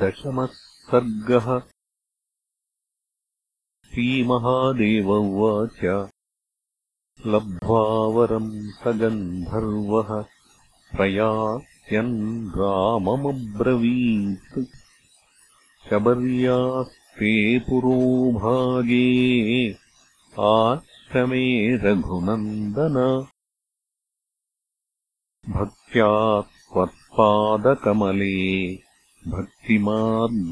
दशमः 0.00 0.46
सर्गः 0.52 1.46
श्रीमहादेव 3.88 5.10
उवाच 5.10 6.08
लब्ध्वा 7.26 7.82
वरम् 8.14 8.70
स 8.70 8.82
गन्धर्वः 8.86 10.24
प्रयास्यन् 10.96 12.50
राममब्रवीत् 12.50 14.58
शबर्यास्ते 15.90 17.58
पुरोभागे 17.58 19.04
आश्रमे 20.40 21.76
रघुनन्दन। 21.76 23.26
भक्त्या 25.48 26.40
त्वत्पादकमले 26.40 28.32
भक्तिमार्गविशारदा। 29.28 30.42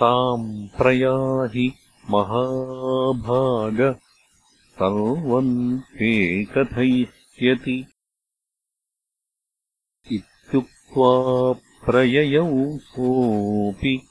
ताम् 0.00 0.68
प्रयाहि 0.68 1.72
महाभाग। 2.10 3.94
सर्वम् 4.72 5.78
ते 5.78 6.44
कथयिष्यति। 6.44 7.86
इत्युक्त्वा 10.12 11.52
प्रययौ 11.86 12.78
सोऽपि 12.78 14.08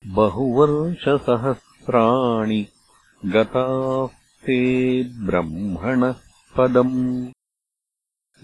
बहुवर्षसहस्राणि 0.07 2.67
गतास्ते 3.27 4.61
ब्रह्मणः 5.27 6.15
पदम् 6.57 7.29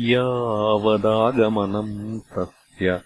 यावदागमनम् 0.00 2.20
तस्य 2.20 3.02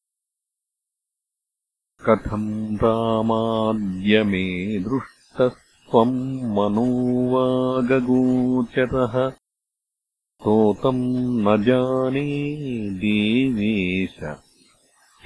कथम् 2.09 2.75
रामाद्य 2.75 4.23
मे 4.23 4.79
दृष्टस्त्वम् 4.79 6.35
मनोवागगोचरः। 6.35 9.29
स्तोतम् 9.29 11.41
न 11.41 11.63
जाने 11.63 12.89
देवेश। 12.89 14.35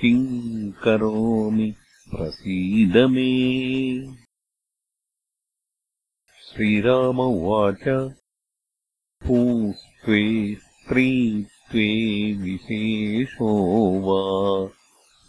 किम् 0.02 0.72
करोमि? 0.72 1.74
प्रसीद 2.16 2.98
मे 2.98 4.25
श्रीराम 6.56 7.20
उवाच 7.20 8.14
पूस्त्वे 9.28 10.56
स्त्रीत्वे 10.56 12.34
विशेषो 12.34 14.00
वा। 14.00 14.70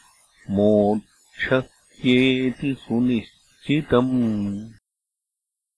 मोक्षस्येति 0.50 2.76
सुनिश्चितम्। 2.80 4.70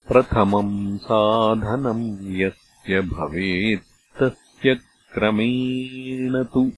प्रथमम् 0.08 0.98
साधनम् 0.98 2.36
यस्य 2.36 3.02
भवेत्तस्य 3.02 4.80
क्रमेण 5.14 6.44
तु। 6.44 6.72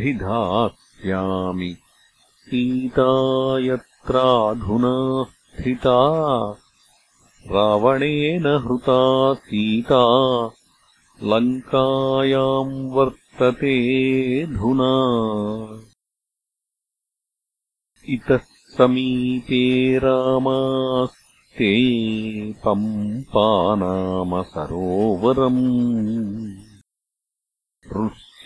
सीता 2.49 3.07
यत्राधुना 3.67 4.93
स्थिता 5.25 5.99
रावणेन 7.53 8.47
हृता 8.65 8.99
सीता 9.45 10.03
लङ्कायाम् 11.33 12.75
वर्ततेऽधुना 12.97 14.93
इतः 18.17 18.45
समीपे 18.77 19.63
रामास्ते 20.05 21.73
पम्पानामसरोवरम् 22.65 23.65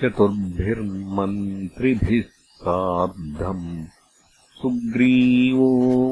चतुर्भिर्मन्त्रिभिः 0.00 2.24
सार्धम् 2.62 3.68
सुग्रीवो 4.60 5.68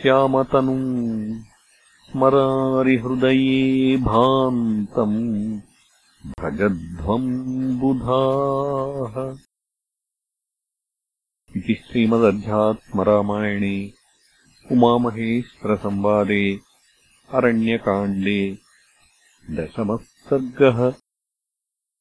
श्यामतनुम् 0.00 1.40
स्मरारिहृदये 2.10 3.96
भान्तम्। 3.96 5.60
भजध्वम् 6.40 7.80
बुधाः। 7.80 9.38
इति 11.56 11.74
श्रीमदध्यात्मरामायणे 11.74 13.95
उमामहेश्वरसंवादे 14.72 16.44
अरण्यकाण्डे 17.38 18.40
दशमः 19.58 19.96
सर्गः 20.30 20.80